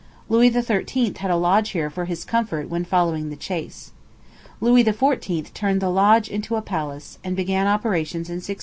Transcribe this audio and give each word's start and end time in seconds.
Louis 0.29 0.49
XIII. 0.51 1.13
had 1.19 1.29
a 1.29 1.35
lodge 1.35 1.69
here 1.73 1.91
for 1.91 2.05
his 2.05 2.25
comfort 2.25 2.69
when 2.69 2.85
following 2.85 3.29
the 3.29 3.35
chase. 3.35 3.91
Louis 4.59 4.83
XIV. 4.83 5.53
turned 5.53 5.79
the 5.79 5.89
lodge 5.91 6.27
into 6.27 6.55
a 6.55 6.61
palace, 6.63 7.19
and 7.23 7.35
began 7.35 7.67
operations 7.67 8.27
in 8.27 8.37
1664. 8.37 8.59